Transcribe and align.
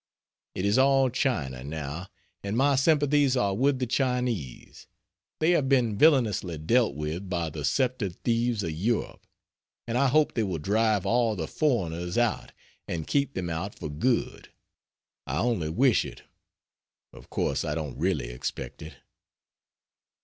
It 0.55 0.65
is 0.65 0.79
all 0.79 1.11
China, 1.11 1.63
now, 1.63 2.07
and 2.43 2.57
my 2.57 2.75
sympathies 2.75 3.37
are 3.37 3.53
with 3.53 3.77
the 3.77 3.85
Chinese. 3.85 4.87
They 5.39 5.51
have 5.51 5.69
been 5.69 5.95
villainously 5.95 6.57
dealt 6.57 6.95
with 6.95 7.29
by 7.29 7.51
the 7.51 7.63
sceptred 7.63 8.15
thieves 8.23 8.63
of 8.63 8.71
Europe, 8.71 9.27
and 9.85 9.99
I 9.99 10.07
hope 10.07 10.33
they 10.33 10.41
will 10.41 10.57
drive 10.57 11.05
all 11.05 11.35
the 11.35 11.47
foreigners 11.47 12.17
out 12.17 12.51
and 12.87 13.05
keep 13.05 13.35
them 13.35 13.51
out 13.51 13.77
for 13.77 13.89
good. 13.89 14.49
I 15.27 15.37
only 15.37 15.69
wish 15.69 16.03
it; 16.03 16.23
of 17.13 17.29
course 17.29 17.63
I 17.63 17.75
don't 17.75 17.95
really 17.99 18.29
expect 18.29 18.81
it. 18.81 18.95